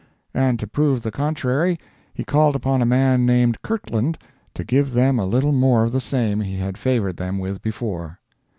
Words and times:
And 0.33 0.57
to 0.59 0.65
prove 0.65 1.03
the 1.03 1.11
contrary, 1.11 1.77
he 2.11 2.23
called 2.23 2.55
upon 2.55 2.81
a 2.81 2.87
man 2.87 3.23
named 3.23 3.61
Kirtland 3.61 4.17
to 4.55 4.63
give 4.63 4.93
them 4.93 5.19
a 5.19 5.27
little 5.27 5.51
more 5.53 5.83
of 5.83 5.91
the 5.91 6.01
same 6.01 6.39
he 6.39 6.55
had 6.57 6.75
favored 6.75 7.17
them 7.17 7.37
with 7.37 7.61
before. 7.61 8.17